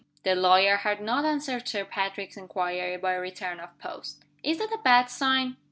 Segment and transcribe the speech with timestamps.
[0.23, 4.25] The lawyer had not answered Sir Patrick's inquiry by return of post.
[4.41, 5.57] "Is that a bad sign?"